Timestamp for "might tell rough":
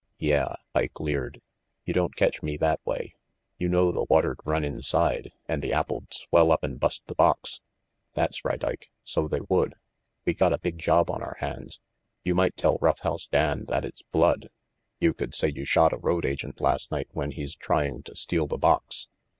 12.33-13.01